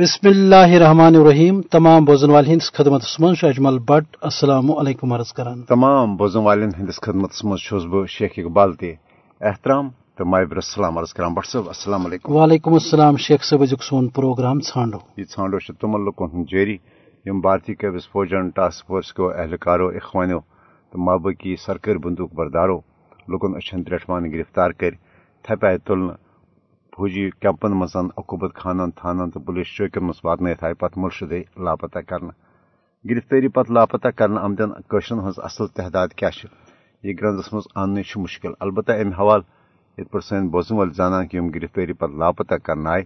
بسم 0.00 0.26
اللہ 0.28 0.74
الرحمن 0.74 1.16
الرحیم. 1.16 1.60
تمام 1.70 2.04
بوزن 2.04 2.30
والن 2.30 2.50
ہندس 2.50 2.70
خدمت 2.72 3.02
من 3.20 3.34
اجمل 3.46 3.78
بٹ. 3.88 4.16
السلام 4.28 4.70
علیکم 4.72 5.12
عرض 5.12 5.32
کران. 5.32 5.62
تمام 5.68 6.16
بوزن 6.16 6.42
والن 6.44 6.70
ہندس 6.78 7.00
خدمت 7.06 7.32
چھس 7.62 7.84
بہ 7.90 8.04
شیخ 8.08 8.38
اقبال 8.38 8.72
تہ 8.80 8.92
احترام 9.40 9.88
تو 10.16 10.24
مابر 10.24 10.56
السلام 10.56 10.98
عرض 10.98 11.12
کران. 11.12 11.34
بٹ 11.34 11.46
صاحب 11.46 11.66
السلام 11.66 12.06
علیکم. 12.06 12.32
وعلیکم 12.32 12.72
السلام 12.72 13.16
شیخ 13.26 13.44
صاحب 13.44 13.62
ازیک 13.62 13.82
سون 13.82 14.08
پروگرام 14.20 14.60
ژھانڈو 14.68 14.98
یہ 15.16 15.24
ژھانڈو 15.34 15.58
چھ 15.66 15.80
تمن 15.80 16.04
لوکن 16.04 16.34
ہند 16.34 16.46
جاری 16.52 16.76
یم 17.26 17.40
بھارتی 17.40 17.74
قبض 17.82 18.08
فوجن 18.12 18.48
ٹاسک 18.56 18.86
فورس 18.86 19.12
کو 19.12 19.30
اہلکارو 19.30 19.88
اخوانو 20.00 20.40
تو 20.92 21.04
مابقی 21.08 21.56
سرکاری 21.66 21.98
بندوق 22.04 22.32
بردارو 22.38 22.80
لوکن 23.28 23.56
اچھن 23.56 23.84
ترٹمان 23.84 24.32
گرفتار 24.32 24.70
کر 24.80 24.94
تھپہ 25.44 25.76
تلن 25.86 26.08
فوجی 27.00 27.28
کیمپن 27.40 27.72
مزن 27.80 28.06
عقوبت 28.20 28.54
خانن 28.60 28.90
تھانن 28.96 29.30
تو 29.32 29.40
پولیس 29.44 29.66
چوکین 29.76 30.04
مز 30.06 30.18
واتن 30.24 30.46
آئی 30.46 30.74
پتہ 30.80 30.98
ملشدے 31.00 31.38
لاپتہ 31.64 31.98
کرنا۔ 32.08 32.32
گرفتاری 33.04 33.48
پتہ 33.56 33.72
لاپتہ 33.72 34.08
کرنا 34.18 34.40
آمدن 34.46 34.72
قشرن 34.90 35.20
ہز 35.26 35.38
اصل 35.48 35.66
تعداد 35.76 36.08
کیا 36.18 36.30
یہ 37.04 37.14
گرنزس 37.20 37.52
مز 37.52 37.66
ان 37.82 37.96
مشکل۔ 38.24 38.52
البتہ 38.64 38.92
ام 39.02 39.12
حوالہ 39.18 39.42
یت 39.98 40.10
پہ 40.12 40.18
سن 40.28 40.48
بوزن 40.52 40.76
ول 40.78 40.90
زانان 40.98 41.26
کہ 41.28 41.40
گرفتاری 41.54 41.92
پتہ 41.92 42.12
لاپتہ 42.20 42.54
کرنا 42.66 42.90
آئے۔ 42.94 43.04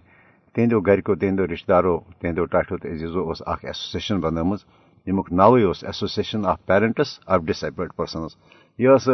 تہندو 0.55 0.79
گرکو 0.87 1.15
تہندو 1.21 1.47
رشتہ 1.53 1.71
دارو 1.71 1.95
تہندو 2.19 2.45
ٹاٹو 2.51 2.77
تو 2.81 2.87
عزیزو 2.93 3.29
اس 3.29 3.41
اخ 3.51 3.65
ایسوسیشن 3.69 4.19
بنٲمٕژ 4.25 4.59
ییٚمیُک 5.05 5.31
ناوٕے 5.39 5.63
اوس 5.67 5.83
association 5.89 6.45
of 6.51 6.65
parents 6.67 7.19
of 7.33 7.41
disabled 7.63 7.95
persons 7.95 8.31
یہِ 8.79 8.95
ٲس 8.95 9.09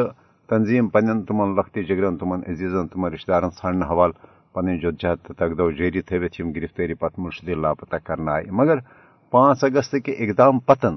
تنظیٖم 0.49 0.87
پننٮ۪ن 0.93 1.23
تِمن 1.25 1.55
لۄکٹہِ 1.55 1.87
جگرن 1.87 2.17
تِمن 2.17 2.39
عزیٖزن 2.49 2.87
تِمن 2.87 3.09
رشتہٕ 3.13 3.34
دارن 3.34 3.49
ژھانڈنہٕ 3.59 3.89
حوالہٕ 3.91 4.40
پنٕنۍ 4.53 4.77
جدجہد 4.81 5.17
تہٕ 5.25 5.35
تگدو 5.37 5.69
جٲری 5.71 6.01
تھٲوِتھ 6.01 6.41
یِم 6.41 6.51
گرفتٲری 6.55 6.93
پتہٕ 6.93 7.23
مُرشدی 7.23 7.53
لاپتہ 7.53 7.95
کرنہٕ 8.05 8.33
آیہِ 8.35 8.51
مگر 8.59 8.77
پانٛژھ 9.31 9.63
اگست 9.65 9.95
کہِ 10.05 10.13
اقدام 10.23 10.59
پتن 10.67 10.95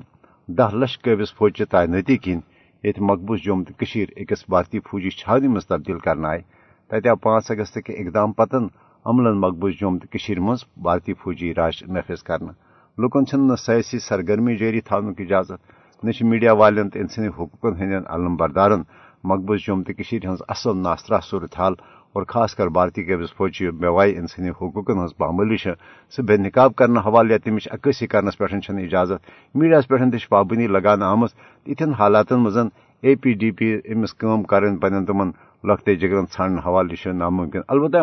دہ 0.59 0.69
لچھ 0.81 0.99
قٲبض 1.03 1.33
فوجچہِ 1.37 1.67
تعینٲتی 1.71 2.17
کِنۍ 2.25 2.41
ییٚتہِ 2.85 3.03
مقبوض 3.11 3.39
جوم 3.45 3.63
تہٕ 3.65 3.77
کٔشیٖر 3.79 4.09
أکِس 4.21 4.45
بھارتی 4.49 4.79
فوجی 4.89 5.11
چھاونہِ 5.19 5.49
منٛز 5.49 5.67
تبدیل 5.67 5.99
کرنہٕ 6.05 6.31
آیہِ 6.31 6.43
تتہِ 6.89 7.09
آو 7.11 7.17
پانٛژھ 7.25 7.51
اگست 7.53 7.79
کہِ 7.87 7.93
اقدام 8.01 8.33
پتن 8.39 8.65
عملن 9.09 9.41
مقبوض 9.45 9.73
جوم 9.81 9.99
تہٕ 9.99 10.11
کٔشیٖر 10.13 10.41
منٛز 10.41 10.65
بھارتی 10.85 11.15
فوجی 11.23 11.55
راج 11.55 11.83
نٲفِظ 11.95 12.23
کرنہٕ 12.23 12.55
لُکن 13.03 13.27
چھِنہٕ 13.27 13.47
نہٕ 13.49 13.63
سیٲسی 13.67 13.99
سرگرمی 13.99 14.57
جٲری 14.57 14.81
تھاونُک 14.81 15.21
اجازت۔ 15.21 15.61
نہ 16.05 16.11
چھِ 16.11 16.27
میڈیا 16.31 16.53
والٮ۪ن 16.61 16.89
تہٕ 16.91 17.01
اِنسٲنی 17.01 17.29
حقوٗقن 17.29 17.73
ہٕنٛدٮ۪ن 17.79 18.05
علم 18.15 18.37
بردارن۔ 18.37 18.83
مقبوض 19.31 19.59
جوم 19.67 19.83
تہٕ 19.83 19.95
کٔشیٖرِ 19.97 20.25
ہٕنٛز 20.27 20.43
اصل 20.49 20.79
ناسترا 20.83 21.19
صوٗرت 21.21 21.59
حال 21.59 21.75
اور 22.15 22.23
خاص 22.29 22.55
کر 22.55 22.67
بھارتی 22.69 23.03
قبض 23.05 23.33
فوجی 23.37 23.71
بے 23.81 23.89
انسانی 24.19 24.51
حقوقن 24.51 25.05
ہز 25.05 25.17
پامٲلی 25.19 25.57
سہ 25.57 26.23
بے 26.23 26.37
نقاب 26.37 26.75
کرنے 26.79 27.01
حوالہ 27.07 27.33
یا 27.33 27.39
تمچ 27.45 27.69
عکاسی 27.73 28.07
کرنس 28.07 28.39
پہ 28.39 28.45
اجازت، 28.69 29.21
میڈیا 29.55 29.81
پہ 29.89 30.27
پابندی 30.29 30.67
لگان 30.67 31.03
آمت 31.03 31.31
اتن 31.67 31.93
حالاتن 31.99 32.43
مز 32.43 32.59
اے 33.03 33.15
پی 33.23 33.33
ڈی 33.41 33.51
پی 33.51 33.73
امس 33.93 34.15
کم 34.15 34.43
کرن 34.51 34.77
پن 34.79 35.05
تمن 35.07 35.31
لۄکٹے 35.65 35.95
جگرن 35.95 36.27
ژھانڈن 36.33 36.59
حوالہ 36.59 37.13
ناممکن۔ 37.13 37.61
البتہ 37.69 37.99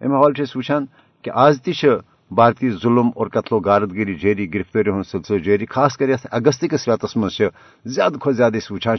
امہ 0.00 0.16
حوالہ 0.16 0.56
وچان 0.56 0.84
کہ 1.24 1.30
آز 1.34 1.60
تہ 1.62 1.86
بھارتی 2.30 2.70
ظلم 2.82 3.08
اور 3.14 3.26
قتل 3.26 3.54
و 3.54 3.58
غارت 3.64 3.92
گری 3.94 4.14
جاری 4.14 4.52
گرفتاری 4.54 4.90
ہند 4.90 5.06
سلسلہ 5.06 5.38
جاری 5.38 5.66
خاص 5.70 5.96
کر 5.96 6.08
یتھ 6.08 6.26
اگست 6.30 6.64
کس 6.70 6.88
ریتس 6.88 7.16
مز 7.16 7.40
زیادہ 7.86 8.18
کھت 8.18 8.36
زیادہ 8.36 8.58
وچان 8.70 8.96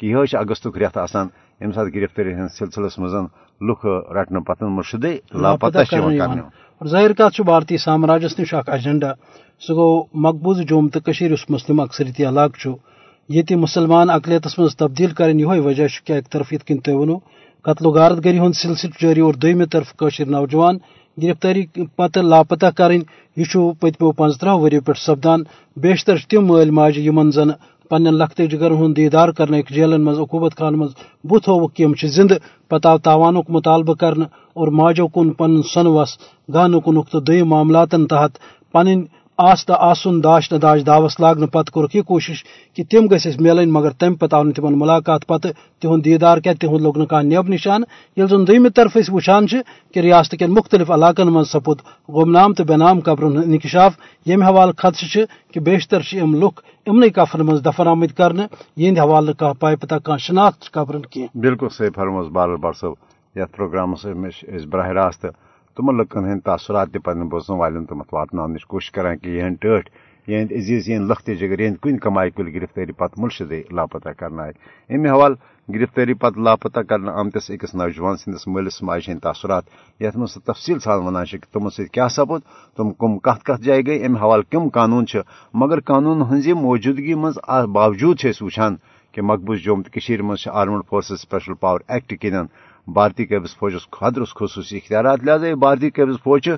کہ 0.00 0.06
یہ 0.06 0.36
اگست 0.38 0.66
ریت 0.76 0.96
آسان 0.98 1.26
یم 1.60 1.72
سات 1.72 1.86
گرفتاری 1.94 2.34
ہند 2.34 2.48
سلسلس 2.58 2.98
مز 2.98 3.14
لکھ 3.60 3.86
رٹنے 4.12 4.40
پتن 4.40 4.66
مرشدے 4.66 5.16
لاپتہ 5.34 5.78
اور 5.78 6.86
ظاہر 6.86 7.12
کات 7.12 7.40
بھارتی 7.40 7.76
سامراجس 7.76 8.38
نش 8.38 8.54
ایجنڈا 8.66 9.12
سہ 9.60 9.72
گو 9.72 10.04
مقبوض 10.14 10.60
جوم 10.60 10.88
تو 10.88 11.00
اس 11.06 11.50
مسلم 11.50 11.80
اکثریتی 11.80 12.24
علاقہ 12.24 12.68
یہ 13.28 13.56
مسلمان 13.56 14.10
اقلیتس 14.10 14.58
مز 14.58 14.76
تبدیل 14.76 15.10
کریں 15.10 15.38
یہ 15.38 15.46
وجہ 15.46 15.86
کیا 16.04 16.16
ایک 16.16 16.30
طرف 16.30 16.52
یت 16.52 16.64
کن 16.64 16.78
تہ 16.78 16.90
ونو 16.90 17.18
قتل 17.64 17.86
و 17.86 17.90
غارت 17.90 18.24
گری 18.24 18.38
ہند 18.38 18.52
سلسلہ 18.52 19.02
جاری 19.02 19.20
اور 19.20 19.34
دویمہ 19.34 19.64
طرف 19.72 19.96
قشر 19.96 20.26
نوجوان 20.26 20.78
گرفتاری 21.22 21.66
پتہ 21.96 22.20
لاپتہ 22.20 22.66
کریں 22.76 23.00
یہ 23.36 23.72
پتمو 23.80 24.12
پانچترہ 24.12 24.54
وری 24.54 24.80
پہ 24.80 24.92
سپدان۔ 24.92 25.42
بیشتر 25.76 26.16
تم 26.30 26.46
مل 26.46 26.70
ماجہ 26.70 27.00
یمن 27.00 27.30
زن 27.30 27.50
پن 27.90 28.02
لخت 28.14 28.40
جگر 28.50 28.70
ہند 28.70 28.96
دیدار 28.96 29.28
کرنے 29.28 29.62
جیلن 29.70 30.04
مز 30.04 30.18
عقوبت 30.18 30.56
خان 30.58 30.74
مز 30.74 30.90
بت 31.24 31.48
ہوک 31.48 31.80
زند 32.06 32.32
پتہ 32.68 32.88
آو 32.88 32.98
تاوانک 32.98 33.50
مطالبہ 33.50 33.94
کرنے 33.94 34.24
اور 34.52 34.68
ماجو 34.68 35.06
کن 35.08 35.32
پن 35.32 35.62
سن 35.74 35.86
وس 35.86 36.16
گانہ 36.54 36.76
کنک 36.76 37.08
تو 37.10 37.20
دم 37.20 37.48
معاملات 37.48 37.94
تحت 38.10 38.38
پن 38.72 38.88
آس 39.40 39.64
تو 39.66 39.74
آسن 39.80 40.22
داش 40.24 40.50
نہ 40.52 40.58
داش 40.58 40.80
دعوس 40.86 41.18
لاگنے 41.20 41.46
پتہ 41.46 41.70
کورک 41.70 41.94
یہ 41.96 42.02
کوشش 42.02 42.42
کہ 42.76 42.82
تم 42.90 43.06
گھس 43.06 43.26
ملن 43.40 43.72
مگر 43.72 43.90
تمہ 43.90 44.16
پتہ 44.16 44.36
آو 44.36 44.50
تمن 44.56 44.78
ملاقات 44.78 45.26
پتہ 45.26 45.48
تہد 45.82 46.04
دیدار 46.04 46.38
کیا 46.38 46.52
تہد 46.60 46.80
لوگ 46.80 46.98
نہ 46.98 47.20
نب 47.22 47.48
نشان۔ 47.48 47.82
یل 48.16 48.26
زن 48.26 48.46
دم 48.46 48.68
طرف 48.68 48.96
وچان 49.08 49.46
کہ 49.94 50.00
ریاست 50.00 50.34
کن 50.38 50.50
مختلف 50.50 50.90
علاقن 50.90 51.32
من 51.32 51.44
سپود 51.44 51.78
گمنام 52.08 52.52
تو 52.52 52.64
بے 52.64 52.76
نام 52.76 53.00
قبرن 53.00 53.36
انکشاف 53.36 53.92
یم 54.26 54.42
حوالہ 54.42 54.72
خدشہ 54.78 55.24
کہ 55.52 55.60
بیشتر 55.60 56.00
ام 56.22 56.34
لکھ 56.34 56.60
امن 56.86 57.08
قفرن 57.14 57.46
من 57.46 57.64
دفن 57.64 57.88
آمد 57.88 58.16
کرنے 58.16 58.46
یہ 58.76 59.00
حوالہ 59.00 59.32
کھانا 59.32 59.52
پائے 59.52 59.76
پتہ 59.76 59.94
کھانا 60.04 60.16
شناخت 60.18 60.70
قبرن 60.72 61.02
کی 61.02 61.26
بالکل 61.34 61.68
صحیح 61.68 61.90
فرموز 61.94 62.28
بال 62.28 62.56
بار 62.56 62.72
صاحب 62.72 63.38
یتھ 63.38 63.56
پروگرامس 63.56 64.06
براہ 64.68 64.88
راست 64.94 65.26
تمن 65.80 65.96
لکن 65.96 66.24
ہند 66.24 66.40
تاثرات 66.44 66.96
پن 67.04 67.28
بوزن 67.28 67.54
والن 67.56 67.84
تمت 67.90 68.12
واتن 68.14 68.56
کوشش 68.68 68.90
کران 68.92 69.18
کہ 69.18 69.28
یہ 69.28 69.48
ٹھٹ 69.60 69.88
یہ 70.28 70.42
عزیز، 70.56 70.88
یہ 70.88 70.98
لخت 71.10 71.30
جگر، 71.40 71.60
یہ 71.60 71.74
کن 71.82 71.98
کمائی 71.98 72.30
کل 72.30 72.48
گرفتاری 72.54 72.92
پتہ 72.92 73.20
ملشدے 73.20 73.62
لاپتہ 73.76 74.08
کرنا 74.18 74.42
آئے 74.42 74.52
امہ 74.94 75.08
حوالہ 75.08 75.34
گرفتاری 75.68 76.14
پتہ 76.14 76.38
لاپتہ 76.38 76.80
کرنا 76.88 77.12
آمتس 77.20 77.50
أکس 77.50 77.74
نوجوان 77.74 78.16
سندس 78.16 78.46
مالس 78.46 78.82
ماجہ 78.82 79.10
ہند 79.10 79.20
تاثرات۔ 79.22 79.64
یتھ 80.00 80.16
من 80.16 80.26
تفصیل 80.44 80.78
سان 80.84 81.06
ونان 81.06 81.38
تمو 81.52 81.70
سیا 81.76 82.08
سپد 82.16 82.40
تم 82.76 82.92
کم 83.00 83.18
کت 83.18 83.44
کت 83.46 83.64
جائیں 83.64 83.82
گئی۔ 83.86 84.04
امہ 84.04 84.18
حوالہ 84.18 84.50
کم 84.52 84.68
قانون 84.76 85.04
مگر 85.54 85.80
قانون 85.90 86.22
ہز 86.30 86.48
موجودگی 86.60 87.14
من 87.14 87.32
باوجود 87.72 88.24
وچان 88.40 88.76
کہ 89.14 89.22
مقبوض 89.22 89.58
جوم 89.58 89.82
تو 89.82 90.24
مز 90.24 90.46
armed 90.52 90.82
forces 90.88 91.20
special 91.20 91.54
power 91.60 91.80
act 91.88 92.14
کن 92.20 92.36
بھارتی 92.90 93.24
قبض 93.26 93.54
فوجس 93.54 93.86
خدرس 93.90 94.34
خصوصی 94.34 94.76
اختیارات 94.76 95.24
لہذا 95.24 95.54
بھارتی 95.56 95.90
قبض 95.90 96.16
فوج 96.22 96.48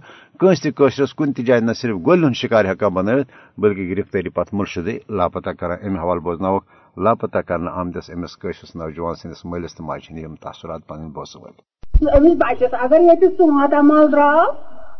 کنس 0.41 0.63
تشرس 0.63 1.15
کن 1.15 1.33
تہ 1.33 1.43
جائیں 1.43 1.63
نہ 1.63 1.73
صرف 1.73 1.97
گل 2.07 2.25
ہند 2.25 2.37
شکار 2.37 2.65
ہکان 2.65 2.95
بنت 2.95 3.27
بلکہ 3.59 3.89
گرفتاری 3.89 4.29
پتہ 4.31 4.57
مرشدے 4.57 4.99
لاپتہ 5.11 5.51
کران 5.61 5.87
امہ 5.87 6.01
حوالہ 6.01 6.21
بوزنوک 6.21 6.65
لاپتہ 6.97 7.39
کرنے 7.49 7.71
آمدس 7.75 8.11
امس 8.11 8.39
قشرس 8.39 8.75
نوجوان 8.77 9.15
سندس 9.15 9.45
مالس 9.45 9.75
تو 9.75 9.85
ماجہ 9.85 10.19
یم 10.19 10.35
تاثرات 10.43 10.87
پن 10.89 11.09
بوس 11.11 11.37
ول 11.37 12.35
بچس 12.37 12.75
اگر 12.81 13.01
یہ 13.01 13.47
ماتامال 13.51 14.13
درو 14.13 14.31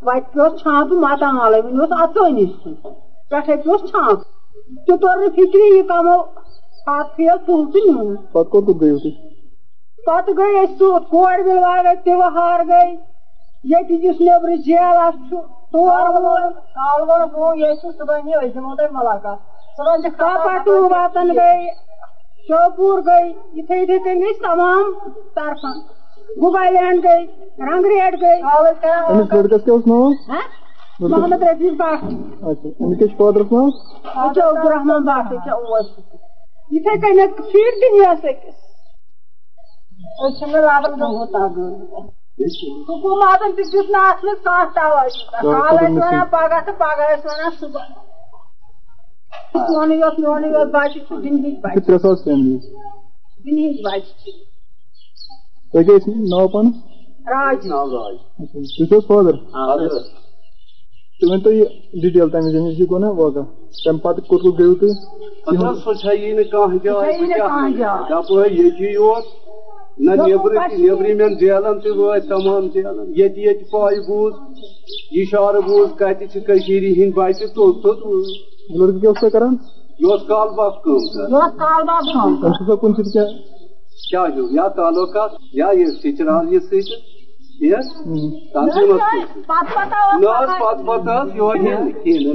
وت 0.03 0.33
پہ 0.35 0.49
چھانپ 0.57 0.93
ماتامال 1.01 1.61
ون 1.65 1.93
اتوانی 1.93 2.47
پہ 3.31 3.41
پہ 3.41 3.77
چھانپ 3.87 4.23
تہ 4.87 4.97
تور 4.97 5.29
فکری 5.29 5.77
یہ 5.77 5.83
کمو 5.89 6.23
پتہ 6.87 7.03
پھیل 7.17 7.37
پھول 7.47 7.71
تو 7.73 7.79
نیون 7.87 8.17
پتہ 8.25 8.49
کوت 8.51 8.81
گیو 8.81 8.97
پتہ 10.07 10.31
گئی 10.37 10.67
سوت 10.79 11.09
کور 11.09 11.39
بل 11.39 11.59
واگے 11.59 11.95
تہوار 12.05 12.61
گئی 12.69 12.97
یہ 13.65 13.97
جس 13.99 14.21
نبر 14.21 14.57
جیل 14.57 14.97
تور 15.73 16.11
کال 16.75 17.03
گو 17.35 17.55
یہ 17.55 17.67
صبح 17.83 18.19
دمو 18.55 18.75
تھی 18.77 18.87
ملاقات۔ 18.91 19.39
پٹو 20.45 20.89
واتن 20.91 21.29
گئی 21.29 21.69
شوپور 22.49 23.03
گئی 23.07 23.33
تمام 24.43 24.93
طرفن۔ 25.35 25.79
موبائل 26.37 26.77
ہینڈ 26.77 27.05
گئی 27.05 27.27
رنگ 27.59 27.87
ریٹ 27.87 28.21
گئی 28.21 28.43
ناو؟ 29.87 30.11
محمد 31.01 31.43
رفیق 31.43 31.73
بٹ۔ 31.73 32.05
اچھا 34.05 34.33
چھُ 34.33 34.41
عبدالرحمان 34.43 35.03
بٹ۔ 35.05 35.33
اتھے 36.71 37.01
کن 37.01 37.19
فیٖڈ 37.53 37.75
تہِ 37.81 37.93
نِیَس 37.93 38.25
أکِس۔ 38.25 38.55
أسۍ 38.55 38.62
راتن 40.03 41.01
دۄہ 41.01 41.27
حکوٗماتن 42.89 43.51
تہِ 43.57 43.65
دیُت 43.73 43.89
نہٕ 43.91 44.07
اَتھ 44.11 44.25
منٛز 44.25 44.41
کانٛہہ 44.45 44.71
توجہ 44.75 45.43
کال 45.43 45.77
ٲسۍ 45.77 45.97
وَنان 45.97 46.27
پگاہ 46.31 46.61
تہٕ 46.67 46.79
پگاہ 46.79 47.09
ٲسۍ 47.15 47.27
وَنان 47.27 47.53
صبح 47.61 47.85
میونٕے 49.55 49.97
یوت 49.97 50.19
میونٕے 50.19 50.49
یوت 50.49 50.69
بچہِ 50.75 50.99
چھُ 51.07 51.15
أسۍ 51.15 51.31
چھِ 51.75 51.81
ترٛےٚ 51.87 52.03
ساس 52.03 52.25
فیملی 52.25 52.57
دُنہِچ 53.45 53.77
بچہِ 53.85 54.13
چھِ 54.21 54.31
تۄہہِ 55.73 55.85
کیٛاہ 55.87 55.99
ٲسۍ 55.99 56.13
ناو 56.31 56.49
پانس 56.53 56.75
راج 57.33 57.57
اچھا 57.57 57.85
تُہۍ 58.53 58.89
چھِو 58.89 58.97
حظ 58.97 59.05
فادر 59.09 59.35
تُہۍ 61.19 61.31
ؤنۍ 61.31 61.43
تو 61.45 61.51
یہِ 61.53 61.67
ڈِٹیل 62.03 62.29
تَمہِ 62.31 62.55
وِزِ 62.55 62.81
یہِ 62.81 62.89
گوٚو 62.91 62.99
نا 62.99 63.11
واقع 63.19 63.45
تَمہِ 63.85 64.03
پتہٕ 64.03 64.27
کوٚت 64.29 64.43
کوٚت 64.43 64.59
گٔیوٕ 64.59 64.79
تُہۍ 64.81 64.93
سۄ 65.85 65.95
چھےٚ 66.01 66.19
یی 66.21 66.33
نہٕ 66.33 66.51
کانٛہہ 66.53 66.79
جاے 66.85 67.13
یپٲرۍ 68.11 68.51
ییٚتہِ 68.59 68.93
یوت 68.93 69.25
نہ 69.99 70.11
نیبرمین 70.27 71.35
جیلن 71.39 71.79
تہ 71.81 71.89
وٲتۍ 71.97 72.29
تمام 72.29 72.67
جیلن 72.75 73.13
ییٚتہِ 73.17 73.71
پاے 73.71 74.01
بوٗز 74.07 74.35
اِشارٕ 75.21 75.61
بوٗز 75.67 75.91
کٔشیٖرِ 76.47 76.85
ہٕنٛدۍ 76.97 77.15
بچہِ 77.17 77.47
توٚت 77.55 77.83
توٚت 77.83 77.99
لڑکہ 78.79 79.13
کیا 79.13 79.29
کران 79.29 79.55
یہِ 79.99 80.19
کال 80.29 80.49
باپ 80.57 80.83
کال 80.85 81.03
سے 83.13 83.25
کیا 84.11 84.69
تعلقات 84.77 85.31
یا 85.53 85.69
یہِ 85.79 85.89
سِچرال 86.03 86.53
یہِ 86.53 86.61
سۭتۍ 86.61 87.12
نوری 91.37 91.67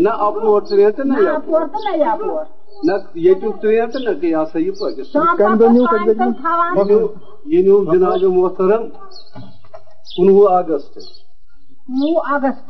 نا 0.04 0.12
یوک 0.20 1.04
نیچے 1.04 1.38
یہ 7.46 7.62
نیو 7.62 7.78
جنازم 7.86 8.38
وتر 8.38 8.72
کنو 10.18 10.36
اگست 10.50 10.96
اگست 12.34 12.68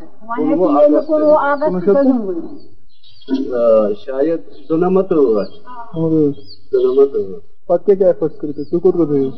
شاید 4.06 4.42
دنمت 4.70 5.10
دونم 6.72 7.42
پتہ 7.68 7.84
کیا 7.86 7.96
کیا 7.96 8.08
ایفرٹس 8.08 8.38
کرتے 8.42 8.64
تو 8.64 8.80
کوت 8.80 8.94
کوت 8.94 9.10
ہوئی 9.10 9.30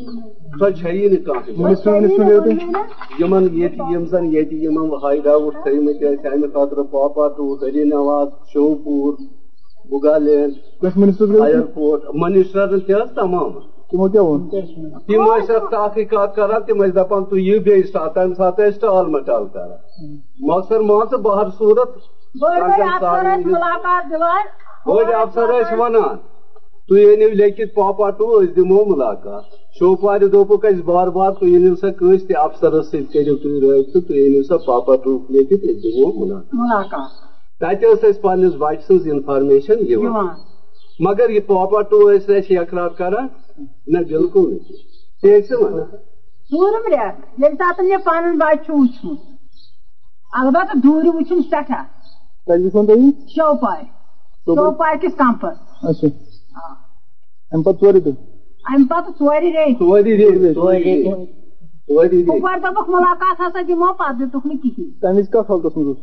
سۄ 0.60 0.70
چھیی 0.80 1.08
نہٕ 1.08 1.24
کانٛہہ 1.26 2.84
یِمن 3.20 3.48
ییٚتہِ 3.54 3.94
یِم 3.94 4.06
زن 4.12 4.26
ییٚتہِ 4.34 4.58
یِمن 4.64 4.94
ہاے 5.04 5.18
ڈاوُٹ 5.24 5.54
تھٲیمٕتۍ 5.64 6.16
ٲسۍ 6.16 6.32
اَمہِ 6.34 6.52
خٲطرٕ 6.54 6.84
پاپا 6.92 7.28
ٹوٗ 7.36 7.56
ہری 7.62 7.84
نواز 7.90 8.28
شوپوٗر 8.54 9.14
تھے 9.20 9.26
اَیرپورٹ 11.44 12.02
منسٹرن 12.22 12.80
تہِ 12.80 12.94
حظ 13.02 13.10
تمام۔ 13.16 13.52
تمو 13.92 14.08
کیا 14.14 14.22
وون 14.22 14.48
تِم 15.08 15.22
ٲسۍ 15.26 15.56
اَتھ 15.56 15.70
تحقیٖقات 15.72 16.36
کران 16.36 16.62
تِم 16.66 16.84
ٲسۍ 16.84 16.94
دپان 16.96 17.24
تُہۍ 17.30 17.40
یِیِو 17.40 17.60
بیٚیہِ 17.66 17.86
ساتہٕ 17.92 18.14
تَمہِ 18.16 18.36
ساتہٕ 18.38 18.68
ٲسۍ 18.70 18.80
ٹال 18.82 19.06
مٹال 19.16 19.46
کران 19.54 19.78
مۄخصر 20.48 20.80
مان 20.90 21.06
ژٕ 21.12 21.18
بہر 21.28 21.50
صوٗرت۔ 21.58 21.92
بٔڑۍ 24.86 25.14
افسر 25.22 25.48
ٲسۍ 25.52 25.78
ونان 25.80 26.16
تُہۍ 26.90 27.06
أنِو 27.14 27.28
لیکھِتھ 27.40 27.74
پاپا 27.74 28.10
ٹوٗ 28.18 28.30
أسۍ 28.36 28.54
دِمو 28.56 28.84
مُلاقات 28.92 29.44
شوپارِ 29.80 30.32
دوٚپُکھ 30.32 30.66
اَسہِ 30.66 30.84
بار 30.86 31.08
بار 31.18 31.32
تُہۍ 31.40 31.56
أنِو 31.56 31.76
سا 31.82 31.90
کٲنٛسہِ 31.98 32.28
تہِ 32.28 32.36
افسرس 32.46 32.86
سۭتۍ 32.92 33.10
کٔرِو 33.12 33.36
تُہۍ 33.42 33.60
رٲبطہٕ 33.64 34.02
تُہۍ 34.08 34.22
أنِو 34.26 34.42
سا 34.48 34.58
پاپا 34.66 34.96
ٹوٗ 35.04 35.18
لیکھِتھ 35.34 35.66
أسۍ 35.66 35.82
دِمو 35.84 36.08
مُلاقات 36.20 37.10
تتہِ 37.60 37.86
ٲس 37.92 38.04
اَسہِ 38.04 38.22
پننِس 38.22 38.54
بچہٕ 38.62 38.82
سٕنٛز 38.88 39.08
انفارمیشن 39.14 39.86
یِوان 39.92 40.28
مگر 41.06 41.30
یہِ 41.30 41.46
پاپا 41.48 41.82
ٹوٗ 41.90 42.02
ٲسۍ 42.10 42.38
اَسہِ 42.38 42.58
اقرار 42.58 42.90
کران 42.98 43.28
نہ 43.94 44.00
بِلکُل 44.10 44.50
نہٕ 44.52 44.64
تی 45.22 45.40
ژٕ 45.48 45.62
ونان 45.62 45.86
ژوٗرِم 46.52 46.86
رٮ۪تھ 46.94 47.20
ییٚمہِ 47.40 47.58
ساتہٕ 47.58 47.86
یہِ 47.92 48.04
پنُن 48.06 48.38
بچہِ 48.38 48.66
چھُ 48.66 48.74
وٕچھمُت 48.80 49.20
البتہ 50.42 50.78
دوٗرِ 50.84 51.08
وٕچھُن 51.16 51.42
سٮ۪ٹھاہ 51.50 51.84
تھی 52.48 53.10
شوپارِ 53.36 53.84
شوپارِ 54.48 55.00
کِس 55.02 55.16
کمپس 55.18 55.56
ام 57.52 57.62
پتہ 57.64 57.86
ژوری 57.86 58.00
تھی 58.00 58.12
امہِ 58.12 58.88
پتہٕ 58.90 59.12
ژورِ 59.20 59.44
ریٚتۍ 59.44 59.74
ژورِ 59.80 60.04
ریٚتۍ 60.18 60.54
ژورِ 60.54 60.84
ریٚتۍ 60.84 61.12
ہُپٲرۍ 61.90 62.62
دوٚپُکھ 62.64 62.90
مُلاقات 62.90 63.42
ہسا 63.42 63.62
دِمو 63.68 63.92
پتہٕ 63.98 64.18
دِتُکھ 64.20 64.48
نہٕ 64.48 64.62
کِہینۍ 64.62 64.92
تمہ 65.02 65.18
وز 65.18 65.30
کتھ 65.30 65.52
حالتس 65.52 65.78
مز 65.78 65.98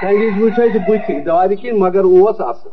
تمہِ 0.00 0.14
وِزِ 0.20 0.42
وٕچھ 0.42 0.60
اَسہِ 0.60 0.78
بٕتھِ 0.88 1.24
دارِ 1.26 1.56
کِنۍ 1.60 1.78
مگر 1.78 2.04
اوس 2.04 2.40
اصل 2.40 2.70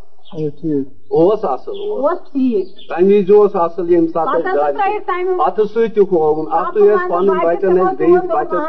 ٹھیک 0.59 0.87
اوس 1.17 1.43
اصل 1.53 1.77
اوس 1.79 2.17
ٹھیٖک 2.31 2.89
تمہِ 2.89 3.17
وِزِ 3.17 3.31
اوس 3.35 3.55
اصل 3.65 3.89
ییٚمہِ 3.91 4.09
ساتہٕ 4.13 4.35
اتھٕ 5.45 5.65
سۭتۍ 5.73 5.89
تہِ 5.95 6.03
ہووُن 6.11 6.45
ٲسۍ 6.45 7.07
پنُن 7.09 7.37
بچن 7.43 7.77
ٲسۍ 7.77 7.95
بیٚیِس 7.97 8.23
بچس 8.33 8.61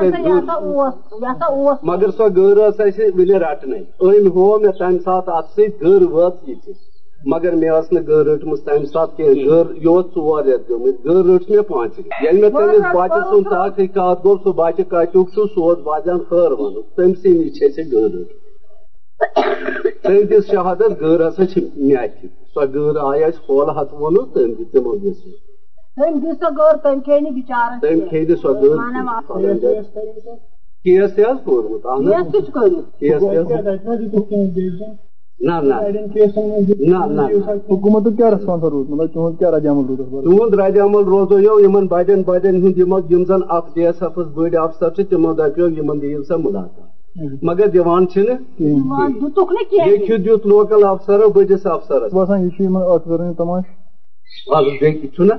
ٲسۍ 0.80 1.74
مگر 1.82 2.10
سۄ 2.10 2.28
گٔر 2.36 2.56
ٲس 2.68 2.80
اَسہِ 2.80 3.10
وُنہِ 3.16 3.34
رٹنٕے 3.44 3.80
أمۍ 4.00 4.30
ہوو 4.34 4.58
مےٚ 4.58 4.72
تمہِ 4.78 5.00
ساتہٕ 5.04 5.36
اتھ 5.36 5.50
سۭتۍ 5.56 5.80
گٔر 5.82 6.02
وٲژ 6.12 6.48
یِتہِ 6.48 6.89
مگر 7.26 7.52
مےٚ 7.54 7.70
ٲس 7.80 7.92
نہٕ 7.92 8.06
گٔر 8.08 8.24
رٔٹمٕژ 8.26 8.60
تمہِ 8.64 8.86
ساتہٕ 8.92 9.16
کینٛہہ 9.16 9.44
گٔر 9.46 9.66
یہِ 9.76 9.86
اوس 9.86 10.04
ژور 10.14 10.42
رٮ۪تھ 10.44 10.70
گٔمٕتۍ 10.70 11.04
گٔر 11.04 11.24
رٔٹ 11.28 11.50
مےٚ 11.50 11.62
پانٛژِ 11.68 11.98
رٮ۪تھ 11.98 12.22
ییٚلہِ 12.22 12.40
مےٚ 12.40 12.50
تٔمِس 12.50 12.84
بچہٕ 12.94 13.28
سُنٛد 13.30 13.46
تحقیٖقات 13.50 14.24
گوٚو 14.24 14.36
سُہ 14.42 14.52
بچہٕ 14.58 14.88
کتیُک 14.90 15.26
چھُ 15.34 15.40
سُہ 15.54 15.60
اوس 15.66 15.78
بجان 15.86 16.18
خٲر 16.28 16.50
ونُن 16.58 16.82
تٔمۍ 16.96 17.14
سٕے 17.20 17.30
نِش 17.38 17.50
چھِ 17.56 17.64
اَسہِ 17.66 17.82
گٔر 17.92 18.08
رٔٹ۔ 18.14 18.28
تٔمۍ 20.02 20.24
دِژ 20.30 20.42
شہادت 20.50 20.90
گٔر 21.00 21.20
ہسا 21.28 21.44
چھِ 21.50 21.56
مےٚ 21.86 22.02
اَتھِ 22.02 22.26
سۄ 22.54 22.62
گٔر 22.74 22.96
آیہِ 23.08 23.22
اَسہِ 23.24 23.40
ہولہٕ 23.48 23.74
ہتھ 23.76 23.92
ووٚنُن 23.94 24.24
تٔمۍ 24.32 24.54
دِژ 24.58 24.66
تِمو 24.72 24.92
دِژ 25.02 25.16
تٔمۍ 25.96 26.18
دِژ 26.22 26.34
سۄ 26.40 26.48
گٔر 26.58 26.74
تٔمۍ 26.82 27.00
کھیٚیہِ 27.04 27.22
نہٕ 27.22 27.34
بِچارَس 27.36 27.80
تٔمۍ 27.82 28.08
کھیٚیہِ 28.08 28.28
نہٕ 28.28 28.40
سۄ 28.42 28.50
گٔر 28.60 28.76
کیس 30.84 31.14
تہِ 31.14 31.24
حظ 31.24 31.38
کوٚرمُت 31.44 31.86
اہن 31.86 32.30
کیس 32.98 33.22
حظ 33.22 33.46
تہِ 33.48 35.09
چھُ 35.40 35.60
کٔرِتھ 35.68 36.12
کیس 36.14 36.34
تہِ 36.34 36.42
حظ 36.52 36.70
نہ 36.80 36.96
نہ 36.96 37.22
نہ 37.22 37.26
نہ 37.36 37.52
حکومت 37.70 38.04
کیا 38.16 38.30
ریسپانس 38.30 38.64
روز 38.72 38.88
مطلب 38.88 39.42
رد 39.54 39.66
عمل 39.66 39.84
روز 39.88 40.24
تہد 40.24 40.54
رد 40.60 40.76
عمل 40.84 41.04
روزو 41.12 41.38
یِمن 41.38 41.86
بڑٮ۪ن 41.86 42.22
بڑٮ۪ن 42.26 42.56
ہُنٛد 42.62 42.78
یِمو 42.78 42.98
یِم 43.10 43.24
زن 43.28 43.40
اکھ 43.56 43.68
ڈی 43.74 43.86
ایس 43.86 44.02
ایفس 44.02 44.26
بٔڑۍ 44.34 44.56
افسر 44.62 44.90
چھِ 44.94 45.08
تِمو 45.10 45.32
دپیو 45.38 45.68
یِمن 45.76 46.00
دِیِو 46.00 46.22
سا 46.28 46.36
مُلاقات۔ 46.36 46.88
مگر 47.42 47.66
دِوان 47.74 48.08
چھِنہٕ 48.08 48.36
لیکھِتھ 49.86 50.22
دیُت 50.24 50.46
لوکل 50.46 50.84
افسرو 50.84 51.28
بٔڑِس 51.34 51.66
افسرس 51.66 52.12
باسان 52.14 52.44
یہ 52.44 52.76
افسرن 52.94 53.32
تماش 53.38 53.64
اَدٕ 54.56 54.78
بیٚیہِ 54.80 55.10
چھُنہ 55.14 55.34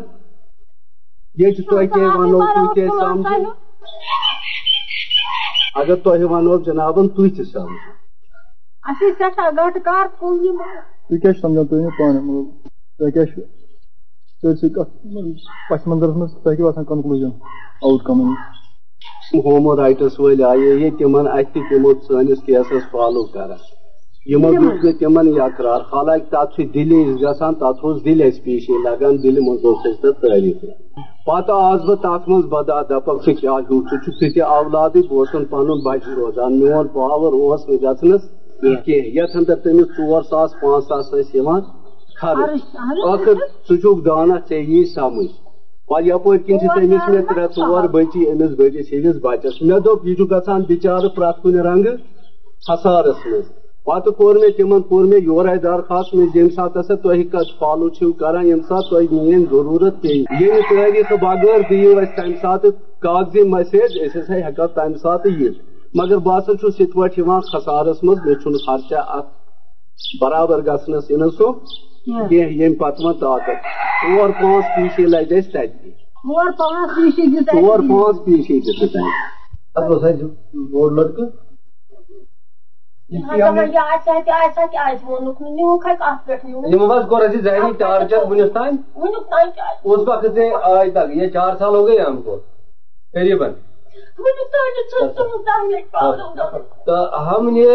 ییٚتہِ 1.39 1.65
تۄہہِ 1.69 1.87
کیٛاہ 1.93 2.17
ونو 2.17 2.39
تُہۍ 2.39 2.73
کیٛاہ 2.73 2.99
سمجھو 2.99 3.51
اگر 5.79 5.95
تۄہہِ 6.03 6.23
ونو 6.31 6.57
جنابن 6.65 7.07
تُہۍ 7.07 7.29
تہِ 7.35 7.45
سمجھو 7.53 8.00
اَسہِ 8.89 9.07
ٲسۍ 9.07 9.17
سٮ۪ٹھاہ 9.17 9.49
گٹہٕ 9.57 9.83
کار 9.85 10.05
کُل 10.19 10.45
یِم 10.45 10.57
تُہۍ 10.57 11.19
کیٛاہ 11.21 11.33
چھِ 11.33 11.41
سمجھان 11.41 11.65
تُہۍ 11.67 11.79
ؤنِو 11.79 11.89
پانہٕ 11.97 12.23
مطلب 12.23 12.45
تۄہہِ 12.97 13.13
کیٛاہ 13.13 13.25
چھُ 13.25 13.41
سٲرسٕے 14.41 14.69
کتھ 14.75 14.93
پس 15.69 15.87
منظرس 15.87 16.15
منٛز 16.15 16.31
تۄہہِ 16.43 16.55
کیٛاہ 16.57 16.69
باسان 16.69 16.85
کنکلوٗجن 16.91 17.31
آوُٹ 17.85 18.03
کم 18.05 18.21
ہومو 19.45 19.75
رایٹس 19.81 20.19
وٲلۍ 20.19 20.43
آیے 20.51 20.73
ییٚتہِ 20.73 20.97
تِمن 20.99 21.27
اَتھِ 21.27 21.59
تِمو 21.69 21.91
سٲنِس 22.07 22.41
کیسس 22.45 22.89
فالو 22.91 23.23
کران 23.33 23.61
یِمو 24.31 24.51
دیُت 24.51 24.83
نہٕ 24.83 24.97
تِمن 24.99 25.27
یہِ 25.27 25.39
اقرار 25.49 25.81
حالانکہِ 25.91 26.29
تتھ 26.31 26.55
چھُ 26.55 26.65
دِلہِ 26.73 26.99
گژھان 27.21 27.53
تتھ 27.61 27.85
اوس 27.85 28.03
دِلہِ 28.05 28.27
اَسہِ 28.27 28.43
پیشی 28.43 28.73
لگان 28.83 29.23
دِلہِ 29.23 29.43
منٛز 29.45 29.65
اوس 29.65 29.79
تتھ 30.01 30.21
تٲریٖخ 30.21 30.59
پتہٕ 31.25 31.61
آس 31.69 31.81
بہٕ 31.87 31.97
تتھ 32.03 32.29
منٛز 32.29 32.45
بدا 32.53 32.81
دپکھ 32.89 33.23
ژٕ 33.25 33.39
کیٛاہ 33.39 33.59
ہیوٗ 33.69 33.81
ژٕ 33.89 33.97
چھُکھ 34.03 34.33
تہِ 34.33 34.41
اولادٕے 34.57 35.01
بہٕ 35.07 35.17
اوسُن 35.17 35.45
پنُن 35.51 35.79
بچہِ 35.85 36.13
روزان 36.17 36.59
میون 36.59 36.87
پاور 36.93 37.33
اوس 37.39 37.67
نہٕ 37.69 37.81
گژھنس 37.83 38.21
کینٛہہ 38.61 39.07
یتھ 39.17 39.35
اندر 39.37 39.55
تٔمِس 39.63 39.87
ژور 39.97 40.21
ساس 40.29 40.49
پانٛژھ 40.61 40.85
ساس 40.87 41.05
ٲسۍ 41.13 41.35
یِوان 41.37 41.61
خرٕچ 42.21 42.61
ٲخر 43.05 43.33
ژٕ 43.67 43.77
چھُکھ 43.81 44.05
دانا 44.05 44.37
ژےٚ 44.49 44.65
یی 44.69 44.85
سمجھ 44.95 45.31
پتہٕ 45.87 46.05
یپٲرۍ 46.07 46.43
کِنۍ 46.45 46.59
چھِ 46.59 46.67
تٔمِس 46.75 47.09
مےٚ 47.09 47.25
ترٛےٚ 47.29 47.53
ژور 47.55 47.87
بچی 47.93 48.21
أمِس 48.31 48.51
بٔڑِس 48.57 48.87
ہِنٛدِس 48.91 49.17
بچس 49.23 49.61
مےٚ 49.61 49.79
دوٚپ 49.85 50.05
یہِ 50.05 50.15
چھُ 50.17 50.25
گژھان 50.31 50.61
بِچارٕ 50.67 51.09
پرٛٮ۪تھ 51.15 51.41
کُنہِ 51.41 51.59
رنگہٕ 51.67 51.95
خسارس 52.67 53.25
منٛز 53.25 53.45
پتہٕ 53.85 54.13
کوٚر 54.17 54.35
مےٚ 54.41 54.55
تِمن 54.57 54.81
کوٚر 54.89 55.05
مےٚ 55.11 55.23
یورے 55.23 55.57
درخاست 55.63 56.13
مےٚ 56.15 56.27
ییٚمہِ 56.35 56.53
ساتہٕ 56.55 56.79
ہسا 56.79 56.95
تُہۍ 57.03 57.23
کتھ 57.31 57.51
فالو 57.59 57.89
چھِو 57.95 58.11
کران 58.19 58.45
ییٚمہِ 58.45 58.63
ساتہٕ 58.67 58.89
تۄہہِ 58.89 59.07
میٲنۍ 59.11 59.45
ضروٗرت 59.51 60.01
پیٚیہِ 60.01 60.25
ییٚمہِ 60.39 60.61
تٲریٖخہٕ 60.69 61.17
بغٲر 61.21 61.59
دِیِو 61.69 61.97
اَسہِ 61.99 62.15
تمہِ 62.15 62.35
ساتہٕ 62.41 62.71
کاغذی 63.01 63.43
مسیج 63.55 63.89
أسۍ 64.03 64.19
ہسا 64.19 64.33
ہٮ۪کو 64.35 64.67
تمہِ 64.75 64.97
ساتہٕ 65.01 65.31
یِتھ 65.39 65.70
مگر 65.93 66.17
بہٕ 66.17 66.37
ہسا 66.37 66.53
چھُس 66.59 66.79
یِتھ 66.79 66.93
پٲٹھۍ 66.95 67.17
یِوان 67.17 67.41
خسارس 67.51 68.03
منٛز 68.03 68.19
مےٚ 68.25 68.63
خرچہ 68.65 68.99
اتھ 69.15 69.29
برابر 70.21 70.59
گژھنس 70.67 71.09
یِنہٕ 71.11 71.31
سُہ 71.37 71.47
کینٛہہ 72.05 72.51
ییٚمہِ 72.51 72.77
پتہٕ 72.77 73.13
طاقت 73.21 73.59
ژور 74.03 74.29
پانٛژھ 74.39 74.67
پیٖشی 74.75 75.05
لگہِ 75.05 75.41
تتہِ 75.43 75.89
ژور 76.27 76.49
پانٛژھ 76.57 76.95
پیٖشی 76.95 77.25
ژور 77.53 77.79
پانٛژھ 77.89 78.19
پیٖشی 78.25 78.59
دِژٕ 78.59 78.87
تتہِ 79.73 80.23
بوٚڑ 80.71 80.91
لڑکہٕ 80.91 81.29
ذہنی 87.43 87.71
ٹارچر 87.79 88.23
ونس 88.29 88.53
تان 88.53 88.75
اس 89.83 90.07
وقت 90.07 90.25
سے 90.35 90.49
آج 90.61 90.89
تک 90.93 91.15
یہ 91.15 91.27
چار 91.27 91.55
سال 91.59 91.75
ہو 91.75 91.87
گئے 91.87 91.99
ہم 91.99 92.21
کو۔ 92.21 92.37
قریباً 93.13 93.51
تو 96.85 96.95
ہم 97.27 97.49
نے 97.49 97.65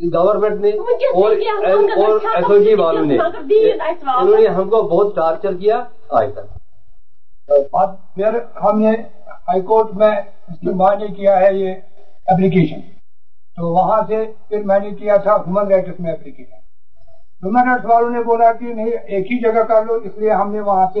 گورنمنٹ 0.00 0.60
نے 0.60 0.70
اور 0.70 1.30
اور 1.96 2.20
ایس 2.26 2.44
او 2.44 2.58
جی 2.58 2.74
والوں 2.74 3.04
نے 3.04 3.16
انہوں 3.18 4.38
نے 4.40 4.46
ہم 4.48 4.68
کو 4.68 4.82
بہت 4.84 5.14
ٹارچر 5.16 5.54
کیا۔ 5.54 5.82
آج 6.10 6.30
تک 6.34 7.66
پھر 8.14 8.38
ہم 8.62 8.80
نے 8.80 8.90
ہائی 9.48 9.60
کورٹ 9.60 9.92
میں 9.94 10.10
استعمال 10.48 11.06
کیا 11.14 11.38
ہے 11.40 11.52
یہ 11.54 11.74
اپلیکیشن 12.28 12.80
تو 13.58 13.72
وہاں 13.72 14.00
سے 14.06 14.24
پھر 14.48 14.62
میں 14.62 14.78
نے 14.78 14.90
کیا 14.90 15.16
تھا 15.16 15.36
ہیومن 15.36 15.70
رائٹس 15.70 16.00
میں 16.00 16.12
اپلیکیشن 16.12 16.60
ہیومن 17.42 17.68
رائٹس 17.68 17.84
والوں 17.84 18.10
نے 18.10 18.22
بولا 18.22 18.52
کہ 18.52 18.72
نہیں 18.74 18.90
ایک 19.06 19.30
ہی 19.32 19.38
جگہ 19.40 19.62
کر 19.68 19.84
لو 19.84 19.94
اس 20.04 20.16
لیے 20.16 20.30
ہم 20.32 20.52
نے 20.52 20.60
وہاں 20.60 20.86
سے 20.92 21.00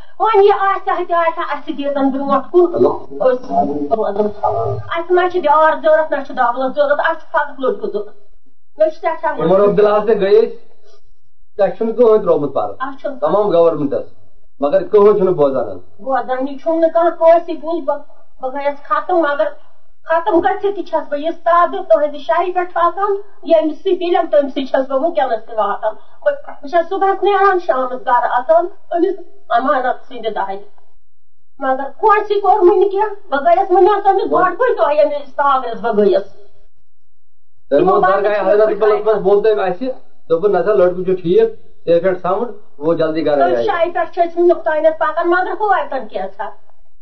وۄنۍ 0.21 0.43
یہِ 0.45 0.55
آسہِ 0.69 0.89
ہا 0.89 1.03
تہِ 1.07 1.13
آسہِ 1.25 1.39
ہا 1.39 1.43
اَسہِ 1.53 1.75
دیٖزن 1.77 2.09
برٛونٛٹھ 2.11 2.47
کُن 2.51 2.63
أسۍ 2.75 2.83
روزن 3.19 4.27
اَسہِ 4.95 5.11
ما 5.15 5.27
چھِ 5.31 5.41
دیار 5.43 5.73
ضروٗرت 5.83 6.11
نہ 6.11 6.19
چھُ 6.25 6.31
دولت 6.39 6.75
ضروٗرت 6.75 6.99
اَسہِ 7.09 7.19
چھُ 7.19 7.25
فقط 7.31 7.59
لٔڑکہٕ 7.59 7.91
ضروٗرت 7.93 8.15
مےٚ 8.77 8.89
چھُ 8.89 8.99
سٮ۪ٹھاہ 9.01 9.41
عمر 9.45 9.59
عبداللہ 9.63 10.05
سے 10.05 10.13
گٔے 10.21 10.37
أسۍ 10.39 10.55
تۄہہِ 11.57 11.75
چھُنہٕ 11.77 11.95
کٕہۭنۍ 11.97 12.21
ترٛوومُت 12.21 12.53
پرٕ 12.53 13.19
تمام 13.21 13.45
گورمنٹس 13.53 14.05
مگر 14.63 14.81
کٕہۭنۍ 14.91 15.17
چھُنہٕ 15.17 15.35
بوزان 15.39 15.67
حظ 15.69 15.79
بوزانی 16.05 16.55
چھُم 16.61 16.79
نہٕ 16.79 16.93
کانٛہہ 16.93 17.15
کٲنٛسہِ 17.19 17.53
بوٗز 17.61 17.83
بہٕ 17.87 17.99
بہٕ 18.41 18.51
گٔیَس 18.53 18.77
ختم 18.87 19.17
مگر 19.27 19.47
ختم 20.09 20.39
گٔژھِتھ 20.43 20.75
تہِ 20.75 20.83
چھَس 20.89 21.05
بہٕ 21.09 21.19
یہِ 21.19 21.31
سادٕ 21.43 21.81
تُہٕنٛزِ 21.89 22.19
شاہی 22.27 22.51
پٮ۪ٹھ 22.55 22.77
واتان 22.77 23.11
ییٚمہِ 23.49 23.73
سۭتۍ 23.81 24.01
ییٚلٮ۪م 24.01 24.25
تَمہِ 24.31 24.49
سۭتۍ 24.49 24.65
چھَس 24.69 24.85
بہٕ 24.89 24.99
وٕنکٮ۪نس 25.01 25.45
تہِ 25.47 25.55
واتان 25.57 25.93
بہٕ 26.23 26.35
بہٕ 26.45 26.69
چھَس 26.69 26.85
صُبحس 26.89 27.23
نیران 27.23 27.57
شامَس 27.65 27.99
گرٕ 28.07 28.29
اژان 28.37 28.65
أمِس 28.93 29.15
امانت 29.57 29.97
دہہِ 30.35 30.57
مگر 31.63 31.87
کٲنٛسہِ 31.99 32.35
کوٚرمُے 32.41 32.75
نہٕ 32.79 32.89
کیٚنٛہہ 32.91 33.29
بہٕ 33.29 33.41
گٔیَس 33.45 33.67
تٔمِس 34.03 34.27
گۄڈٕ 34.33 34.57
پٲٹھۍ 34.57 34.75
دۄہ 34.77 34.93
ییٚمِس 34.97 35.33
تاغرس 35.35 35.79
بہٕ 35.83 35.95
گٔیَس 35.97 36.25
درگاہ 38.01 38.33
تٔمۍ 39.43 39.67
اَسہِ 39.67 39.87
دوٚپُن 40.29 40.51
نسا 40.55 40.71
لڑکہٕ 40.79 41.05
چھُ 41.05 41.13
ٹھیٖک. 41.21 41.49
ژےٚ 41.85 42.01
پٮ۪ٹھ 42.01 42.19
سمٕڈ 42.21 42.49
وہ 42.85 42.93
جلدی 42.99 43.21
آیہِ 43.27 43.65
شاہی 43.65 43.89
پکان 44.99 45.29
مگر 45.29 45.53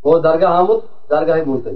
وہ 0.04 0.18
درگاہ 0.24 0.54
آمُت 0.60 0.80
تٔمۍ 1.64 1.76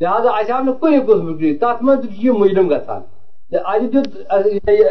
لہٰذا 0.00 0.30
قٕسمُک 1.06 1.42
یہِ 1.42 1.58
تتھ 1.60 1.82
منٛز 1.84 2.02
تہِ 2.02 2.08
چھُ 2.14 2.24
یہِ 2.24 2.38
مُجرم 2.38 2.68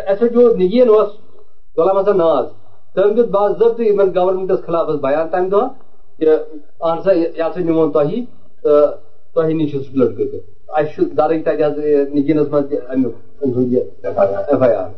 ایچ 0.09 0.21
او 0.23 0.47
نگیٖن 0.57 0.89
اوس 0.89 1.09
غلام 1.77 1.97
حسن 1.97 2.17
ناز 2.17 2.45
تٔمۍ 2.95 3.13
دیُت 3.15 3.29
باضٲبطہٕ 3.35 3.85
یِمن 3.87 4.09
گورمنٹس 4.15 4.65
خلاف 4.65 4.87
بیان 5.01 5.27
تمہِ 5.31 5.51
دۄہ 5.51 5.67
کہِ 6.19 6.27
اہن 6.81 7.01
سا 7.03 7.11
یہِ 7.11 7.41
ہسا 7.41 7.59
نِمون 7.67 7.91
تہٕ 7.91 8.87
تۄہہِ 9.33 9.53
نِش 9.57 9.75
لڑکہٕ 9.99 10.31
تہِ 10.31 10.39
چھُ 10.93 11.03
درٕج 11.17 11.41
حظ 11.65 11.77
نگیٖنس 12.15 12.47
تہِ 12.69 12.77
امیُک 12.89 13.15
ایف 14.03 14.61
آی 14.61 14.73
آر 14.75 14.89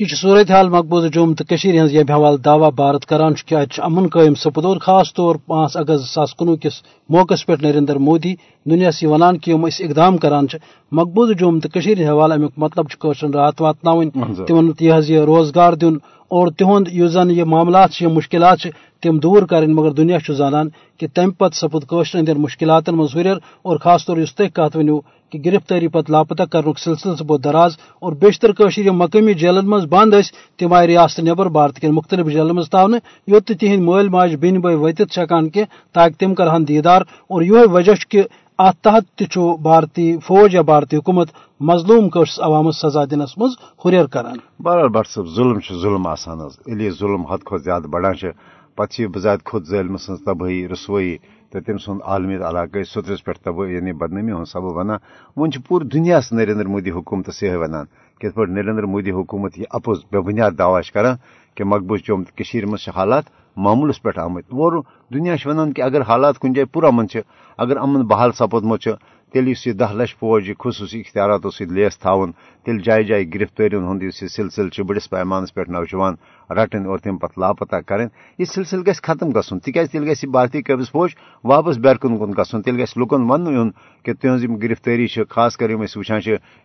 یہ 0.00 0.06
صورت 0.06 0.50
حال 0.50 0.68
مقبوضہ 0.68 1.06
جوم 1.06 1.32
تو 1.34 1.44
ہز 1.54 1.94
یمہ 1.94 2.12
حوالہ 2.12 2.36
دعوی 2.36 2.70
بھارت 2.76 3.06
کران 3.06 3.34
کہ 3.46 3.56
امن 3.78 4.06
قائم 4.08 4.34
سپد 4.34 4.64
اور 4.64 4.76
خاص 4.76 5.12
طور 5.14 5.36
پانچ 5.46 5.76
اگست 5.76 6.02
زٕ 6.02 6.12
ساس 6.12 6.34
کنوہ 6.34 6.56
کس 6.56 6.76
موقع 7.08 7.34
پہ 7.46 7.52
نریندر 7.62 7.98
مودی 7.98 8.34
دنیاس 8.66 9.02
یہ 9.02 9.08
ونان 9.08 9.38
کہ 9.38 9.52
اس 9.52 9.80
اقدام 9.80 10.16
کران 10.16 10.46
مقبوضہ 10.92 11.32
جوم 11.32 11.58
تو 11.60 11.78
حوالہ 11.78 12.34
امیک 12.34 12.52
مطلب 12.56 12.88
قشر 12.98 13.34
راحت 13.34 13.62
واتن 13.62 14.44
تمن 14.46 14.70
یہ 14.80 15.20
روزگار 15.24 15.72
دن 15.72 15.96
اور 16.30 16.48
تہد 16.58 16.88
اس 16.92 17.10
زن 17.12 17.30
یہ 17.30 17.44
معاملات 17.44 18.00
یہ 18.00 18.08
مشکلات 18.08 18.66
تم 19.02 19.18
دور 19.18 19.42
کریں 19.50 19.66
مگر 19.68 19.90
دنیا 19.98 20.18
زانان 20.38 20.68
کہ 20.98 21.06
تمہ 21.14 21.32
پتہ 21.38 21.56
سپد 21.56 21.86
قشر 21.88 22.38
مشکلات 22.38 22.88
مز 22.88 23.14
ہریر 23.16 23.36
اور 23.62 23.76
خاص 23.84 24.06
طور 24.06 24.16
اس 24.16 24.34
تھی 24.34 24.48
کت 24.48 24.76
ونو 24.76 24.98
کہ 25.32 25.38
گرفتاری 25.44 25.88
پتہ 25.88 26.12
لاپتہ 26.12 26.42
کرن 26.52 26.72
سلسلہ 26.78 27.14
سپود 27.16 27.42
دراز، 27.44 27.76
اور 28.02 28.12
بیشتر 28.22 28.52
قشر 28.58 28.90
مقامی 28.92 29.34
جیلن 29.40 29.66
مز 29.70 29.84
بند 29.90 30.14
اس 30.14 30.32
تم 30.58 30.72
آئی 30.72 30.86
ریاست 30.88 31.20
نبر 31.20 31.48
بھارت 31.56 31.80
کن 31.80 31.94
مختلف 31.94 32.26
جیلن 32.32 32.56
مز 32.56 32.70
تاؤن 32.70 32.94
یوت 33.28 33.52
تہند 33.60 33.82
مل 33.88 34.08
ماج 34.08 34.34
بین 34.40 34.60
بے 34.60 34.74
وتت 34.74 35.14
شکان 35.14 35.48
کی 35.50 35.62
تاکہ 35.94 36.20
تم 36.20 36.34
کرہن 36.34 36.68
دیدار، 36.68 37.02
اور 37.30 37.42
یہ 37.42 37.72
وجہ 37.72 37.92
کہ 38.08 38.22
ات 38.66 38.74
تحت 38.82 39.18
تہ 39.18 39.40
بھارتی 39.62 40.04
فوج 40.26 40.54
یا 40.54 40.62
بھارتی 40.70 40.96
حکومت 40.96 41.28
مظلوم 41.68 42.08
قشرس 42.14 42.38
عوامس 42.46 42.80
سزا 42.82 43.04
دنس 43.10 43.36
مز 43.38 43.52
ہریر 43.84 44.06
کران 44.12 44.38
بہرحال 44.64 44.88
بٹ 44.94 45.06
صٲب 45.08 45.26
ظلم 45.34 45.58
چھُ 45.64 45.74
ظلم 45.82 46.06
آسان 46.06 46.40
حظ 46.40 46.56
ییٚلہِ 46.66 46.84
یہِ 46.84 46.98
ظلم 47.00 47.26
حد 47.30 47.38
کھۄتہٕ 47.46 47.64
زیادٕ 47.64 47.90
بڑان 47.92 48.14
چھِ۔ 48.20 48.28
پتہٕ 48.76 48.92
چھِ 48.92 49.02
یہِ 49.02 49.10
بذات 49.14 49.44
خود 49.48 49.64
ظٲلمہٕ 49.70 50.02
سٕنٛز 50.04 50.20
تبٲہی 50.24 50.68
رسوٲیی 50.72 51.16
تہٕ 51.50 51.62
تٔمۍ 51.64 51.82
سُنٛد 51.84 52.00
عالمی 52.10 52.36
علاقے 52.48 52.82
سُترس 52.92 53.24
پٮ۪ٹھ 53.24 53.40
تبٲہی 53.44 53.74
یعنی 53.74 53.92
بدنٲمی 54.00 54.32
ہُنٛد 54.32 54.50
سبب 54.54 54.76
ونان 54.76 54.98
وۄنۍ 55.36 55.50
چھُ 55.52 55.58
پوٗرٕ 55.68 55.86
دُنیاہس 55.94 56.32
نریندر 56.32 56.66
مودی 56.72 56.90
حکوٗمتس 56.98 57.42
یِہے 57.42 57.56
ونان 57.62 57.86
کِتھ 58.18 58.34
پٲٹھۍ 58.34 58.54
نریندر 58.56 58.86
مودی 58.92 59.12
حکوٗمت 59.18 59.58
یہِ 59.58 59.66
اپُز 59.78 59.98
بے 60.10 60.20
بُنیاد 60.26 60.52
دعوا 60.58 60.82
چھِ 60.82 60.92
کران 60.94 61.16
کہ 61.56 61.64
مقبوض 61.64 62.00
جوم 62.06 62.22
تہٕ 62.24 62.36
کٔشیٖرِ 62.36 62.66
منٛز 62.68 62.82
چھِ 62.84 62.90
حالات 62.96 63.24
معموٗلس 63.64 64.02
پٮ۪ٹھ 64.02 64.18
آمٕتۍ 64.18 64.58
اور 64.58 64.72
دُنیا 65.14 65.36
چھُ 65.36 65.50
ونان 65.50 65.72
کہ 65.72 65.82
اگر 65.82 66.00
حالات 66.08 66.38
کُنہِ 66.38 66.54
جایہِ 66.54 66.72
پُرامن 66.72 67.08
چھِ 67.08 67.20
اگر 67.62 67.76
امن 67.84 68.06
بحال 68.06 68.32
سپودمُت 68.38 68.80
چھُ 68.82 68.92
تیٚلہِ 69.32 69.50
یُس 69.50 69.66
یہِ 69.66 69.74
دہ 69.78 69.92
لچھ 69.98 70.14
فوج 70.18 70.48
یہِ 70.48 70.56
خصوٗصی 70.58 71.00
اختیاراتو 71.00 71.50
سۭتۍ 71.50 71.74
لیس 71.76 71.98
تھاوُن 71.98 72.30
تیٚلہِ 72.64 72.84
جایہِ 72.84 73.06
جایہِ 73.08 73.32
گرفتٲرین 73.34 73.84
ہُنٛد 73.84 74.02
یُس 74.02 74.22
یہِ 74.22 74.28
سلسلہٕ 74.36 75.10
پیمانس 75.10 75.54
پٮ۪ٹھ 75.54 75.70
نوجوان 75.70 76.14
رٹٕنۍ 76.56 76.86
اور 76.86 76.98
تمہِ 76.98 77.20
پتہٕ 77.20 77.40
لاپتہ 77.40 77.76
کرٕنۍ 77.88 78.08
یہِ 78.38 78.46
سلسلہٕ 78.54 78.86
گژھِ 78.86 79.02
ختم 79.06 79.28
گژھُن 79.36 79.58
تِکیازِ 79.64 79.90
تیٚلہِ 79.90 80.08
گژھِ 80.10 80.24
یہِ 80.24 80.32
بھارتی 80.32 80.62
قٲبض 80.62 80.90
فوج 80.92 81.10
واپس 81.44 81.78
بیرکن 81.84 82.18
کُن 82.18 82.32
گژھُن 82.38 82.62
تیٚلہِ 82.62 82.80
گژھِ 82.82 82.98
لُکن 83.00 83.30
وننہٕ 83.30 83.52
یُن 83.52 83.70
کہ 84.04 84.12
تہنٛز 84.12 84.44
یِم 84.44 84.56
گرفتٲری 84.62 85.06
چھِ 85.12 85.22
خاص 85.30 85.56
کر 85.56 85.70
یِم 85.70 85.84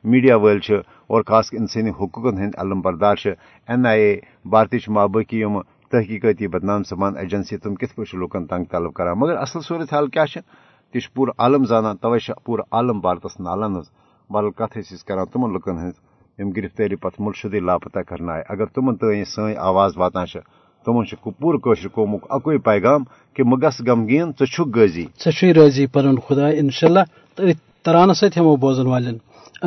میڈیا 0.03 0.35
وٲلۍ 0.35 0.59
چھِ 0.65 0.75
اور 1.07 1.21
خاص 1.27 1.49
کر 1.49 1.57
انسٲنی 1.57 1.89
حقوٗقن 1.89 2.37
ہٕنٛدۍ 2.37 2.59
علم 2.61 2.81
بردار 2.81 3.15
این 3.67 3.85
آی 3.85 3.99
اے 4.01 4.15
بھارتٕچ 4.45 4.89
مابٲقی 4.89 5.39
یِم 5.39 5.59
تحقیقاتی 5.93 6.47
بدنام 6.47 6.83
سمان 6.83 7.17
ایجنسی 7.17 7.57
تِم 7.57 7.75
پٲٹھۍ 7.95 8.11
چھِ 8.11 8.19
لُکن 8.19 8.45
تنگ 8.45 8.63
طلب 8.71 8.93
کران؟ 8.93 9.15
مگر 9.19 9.35
اصل 9.37 9.59
صوٗرت 9.67 9.93
حال 9.93 10.07
کیاہ 10.07 10.25
چھِ؟ 10.25 10.41
تہِ 10.91 11.01
پوٗرٕ 11.13 11.33
عالم 11.39 11.65
زانان 11.65 11.95
توے 12.01 12.19
پوٗرٕ 12.45 12.65
عالم 12.71 12.99
بھارتس 12.99 13.39
نالن 13.39 13.71
ہٕنٛز 13.73 13.87
بدل 14.29 14.49
أسۍ 14.79 15.05
کران 15.07 15.25
تِمن 15.25 15.53
لُکن 15.53 15.71
ہٕنٛز؟ 15.71 15.97
یِم 16.39 16.49
گرفتٲری 16.49 16.95
پتہٕ 16.95 17.25
مُلشدٕے 17.25 17.59
لاپتہ 17.59 17.99
آیہِ 18.29 18.43
اگر 18.49 18.65
تِمن 18.65 18.95
تانۍ 18.95 19.23
سٲنۍ 19.23 19.55
آواز 19.57 19.91
واتان 19.97 20.25
چھِ 20.25 20.39
تِمن 20.85 21.03
پوٗرٕ 21.39 21.59
کٲشِر 21.63 21.87
قومُک 21.87 22.23
اکوے 22.29 22.57
پیغام 22.57 23.01
کہ 23.33 23.43
گژھ 23.43 23.81
غمگیٖن 23.87 24.31
غٲزی 24.75 25.05
ژے 25.25 25.31
چھُے 25.31 25.53
رٲضی 25.53 25.85
پنُن 25.87 26.15
خدا 26.27 26.47
انشاء 26.47 26.87
اللہ 26.87 27.03
ترانس 27.83 28.17
سۭتۍ 28.19 28.41
ہٮ۪مو 28.41 28.55
بوزن 28.55 28.87
والٮ۪ن۔ 28.87 29.17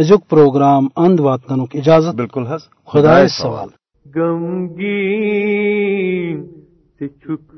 أزیُک 0.00 0.28
پروگرام 0.28 0.84
اند 0.96 1.20
واتناونُک 1.20 1.70
اجازت۔ 1.74 2.14
بالکل 2.14 2.46
حظ 2.46 2.60
خدایس 2.86 3.32
سوال۔ 3.32 3.68
غمگیٖن 4.14 5.45
ژٕ 6.98 7.08
چھُکھ 7.20 7.54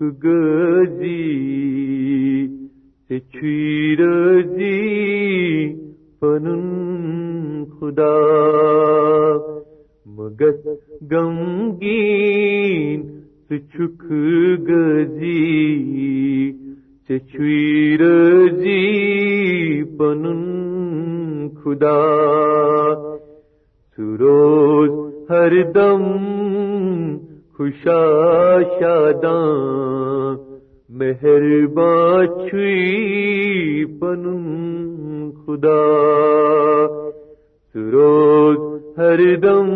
روز 38.99 39.01
ہردم 39.01 39.69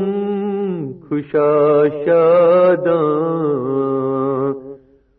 خوشا 1.08 1.52
شاداں 2.04 2.94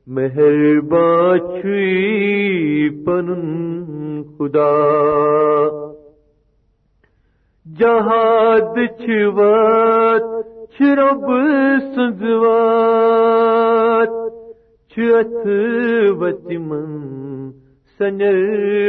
مہربان 0.07 1.39
چھوئی 1.62 2.89
پنن 3.05 4.24
خدا 4.38 4.74
جہاد 7.65 8.77
چھوات 9.00 10.25
چھرب 10.77 11.25
سنزوات 11.95 12.53
چھت 14.91 15.48
وتمن 16.19 16.89
سنر 18.00 18.38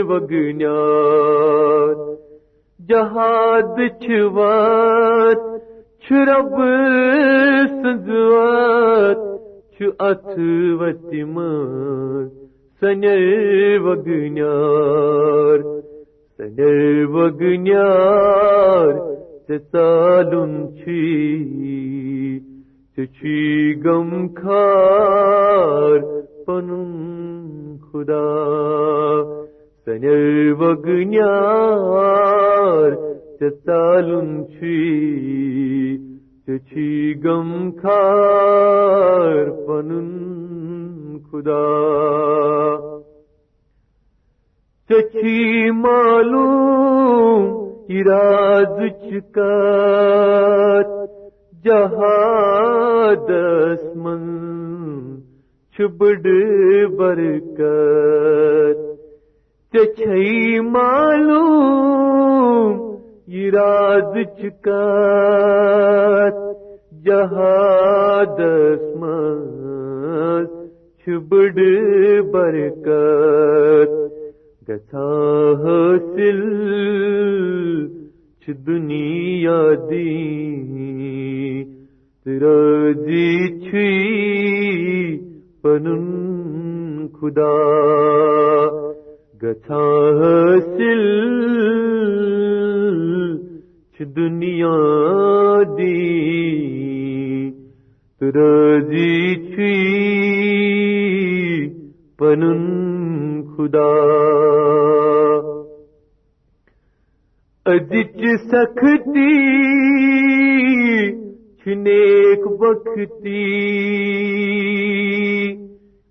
وگنیات 0.09 2.13
جہاد 2.88 3.78
چھوات، 4.00 5.40
چھرب 6.02 6.56
سنزوات 7.68 9.20
چھ 9.74 9.88
ات 9.98 10.28
وتم 10.80 11.38
سنر 12.80 13.22
وگنیار 13.84 15.58
سنر 16.38 17.04
وگنیار 17.10 18.92
ژالن 19.48 20.52
چھی 20.76 21.02
غم 23.84 24.10
خار 24.34 26.00
پن 26.46 26.68
خدا۔ 27.86 28.24
سنر 29.86 30.52
وگنیار 30.58 31.24
ژالن 33.40 34.30
چھی 36.68 36.92
غم 37.24 37.50
خار 37.82 39.50
پن 39.66 39.90
خدا۔ 41.30 41.66
چچھی 44.88 45.70
معلوم 45.70 47.42
اراد 47.88 48.78
چکات 49.04 50.88
جہادس 51.64 53.84
من 53.96 54.24
چھبڑ 55.76 56.16
برکت 56.98 58.83
چچھئی 59.75 60.61
معلوم 60.61 62.75
اراد 63.38 64.14
چکات 64.40 66.37
جہادس 67.04 68.83
من 69.00 70.45
چھبڑ 71.00 71.57
برکت 72.33 73.90
گھا 74.69 75.09
حاصل 75.64 76.40
چھ 78.40 78.47
دنیا 78.66 79.61
دی 79.90 80.12
ترازی 82.26 82.97
جی 83.07 83.28
چھی 83.64 83.90
پنن 85.62 86.04
خدا۔ 87.21 87.52
گھا 89.44 89.84
حاصل 90.18 91.02
چھ 93.94 94.02
دنیا 94.16 94.78
دی 95.78 96.00
ترازی 98.20 99.34
چھی 99.34 99.74
پنن 102.18 102.62
خدا۔ 103.56 103.90
ادچ 107.66 108.24
سختی 108.50 109.30
چھنیک 111.58 112.46
بختی 112.60 113.44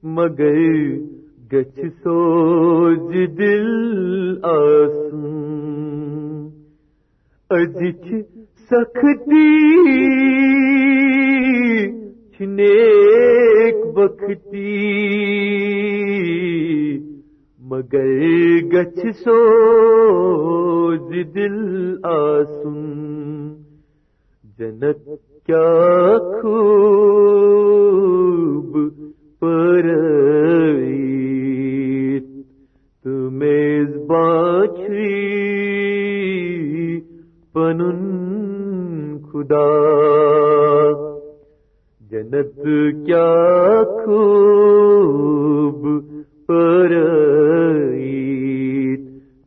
مگر 0.03 1.12
گچھ 1.53 1.79
سوج 2.03 3.11
دل 3.37 3.67
آسن 4.43 5.23
ادچ 7.49 8.05
سختی 8.69 9.49
چھنیک 12.37 13.77
بختی۔ 13.95 14.79
مگر 17.69 18.09
گچھ 18.73 19.05
سو 19.23 19.39
دل 21.35 21.59
آسن 22.03 22.81
جنت 24.59 25.05
کیا 25.45 26.17
خوب 26.41 26.63
پر 29.39 29.85
باچھی 34.07 35.13
پنن 37.53 38.01
خدا۔ 39.31 39.67
جنت 42.11 42.59
کیا 43.05 43.83
خوب 43.83 45.87
پر 46.47 46.91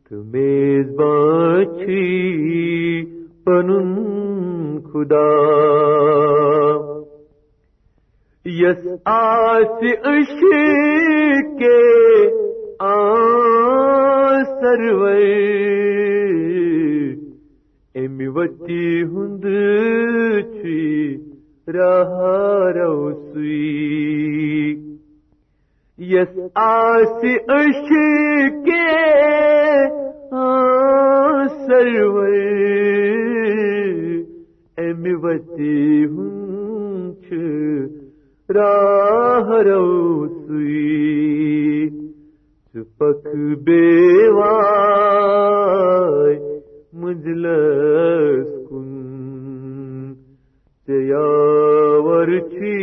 تمیز 0.09 0.95
باچھی 0.95 2.05
پنن 3.43 3.89
خدا۔ 4.93 5.27
یس 8.45 8.87
آس 9.05 9.83
عشق 10.03 10.43
کے 11.59 11.79
آ 12.79 14.06
سرور 14.67 15.19
امی 17.95 18.27
وتی 18.27 18.87
ہند 19.03 19.45
چھی 20.53 20.87
راہ 21.67 22.17
روسوی 22.75 23.61
یس 25.99 26.35
آس 26.55 27.23
عشق 27.49 27.93
کے 28.65 28.89
سرور 31.67 32.35
امی 34.77 35.13
وتی 35.23 36.03
ہنچ 36.05 37.33
راہ 38.49 39.53
روسوی 39.67 41.07
چپک 42.77 43.27
بیوائے 43.65 44.57
مجلس 47.03 48.49
کن 48.67 48.89
چیاور 50.87 52.29
چھی 52.51 52.75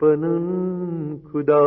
پنن 0.00 0.48
خدا 1.28 1.62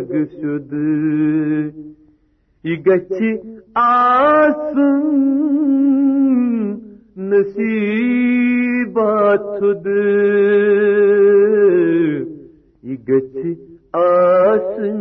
رگ 0.00 0.12
شد 0.32 0.72
یہ 2.64 2.76
گچ 2.86 3.12
آسن 3.74 5.02
نصیبات 7.30 8.78
خود 9.58 9.86
یہ 12.84 12.96
گچ 13.08 13.36
آسن 13.92 15.00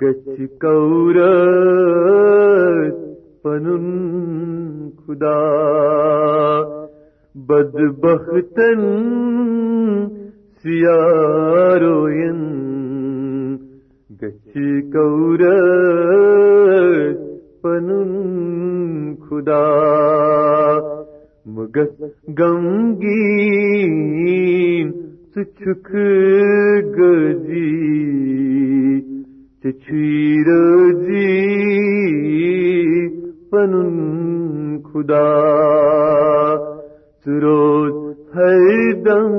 گچ 0.00 0.26
کورت 0.62 1.98
پنن 3.44 3.86
خدا 5.06 5.42
بدبختن 7.48 8.82
سیاروین 10.62 12.42
گچ 14.20 14.52
کورت 14.92 16.38
پنن 17.62 18.12
خدا 19.28 19.68
مگت 21.56 21.98
غمگین 22.38 23.88
سچک 25.34 25.88
گزی 26.98 27.77
چچیر 29.68 30.46
جی 31.06 31.26
پنن 33.50 34.78
خدا، 34.82 35.24
سروز 37.24 37.96
ہر 38.34 38.92
دم 39.04 39.34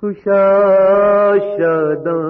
خوشا 0.00 0.44
شاداں 1.56 2.24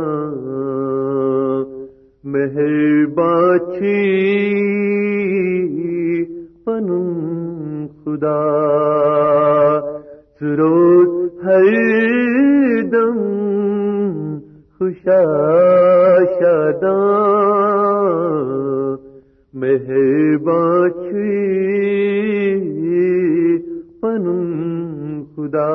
مہربان 2.24 3.72
چھی 3.72 4.02
پنن 6.64 7.86
خدا، 8.04 8.40
سروز 10.40 11.44
ہر 11.44 12.82
دم 12.92 13.35
کشا 14.86 15.20
شدا 16.32 16.92
مہرباچھی 19.54 21.32
پنم 24.00 24.42
خدا 25.36 25.70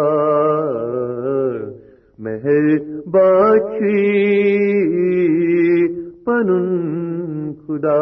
مہرباچھی 2.19 3.97
پن 6.25 6.49
خدا 7.67 7.99